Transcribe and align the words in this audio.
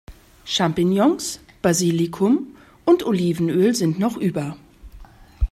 Champignons, 0.45 1.39
Basilikum 1.61 2.55
und 2.85 3.03
Olivenöl 3.05 3.75
sind 3.75 3.99
noch 3.99 4.17
über. 4.17 4.57